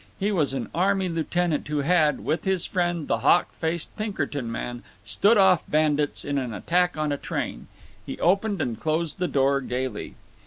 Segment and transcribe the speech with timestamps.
[0.19, 4.81] He was an army lieutenant who had, with his friend the hawk faced Pinkerton man,
[5.05, 7.67] stood off bandits in an attack on a train.
[8.03, 10.15] He opened and closed the door gaily.